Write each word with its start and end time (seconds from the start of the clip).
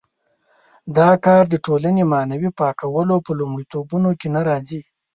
دا 0.97 1.09
کار 1.25 1.43
د 1.49 1.55
ټولنې 1.65 2.03
معنوي 2.13 2.49
پاکولو 2.59 3.15
په 3.25 3.31
لومړیتوبونو 3.39 4.09
کې 4.19 4.27
نه 4.35 4.41
راځي. 4.47 4.81